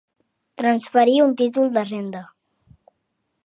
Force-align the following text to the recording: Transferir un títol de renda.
Transferir 0.61 1.19
un 1.25 1.35
títol 1.43 1.71
de 1.77 1.83
renda. 1.93 2.25